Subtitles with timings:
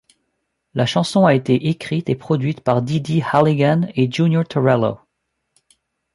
[0.73, 4.97] La chanson a été écrite et produite par Dee Dee Halligan et Junior Torello.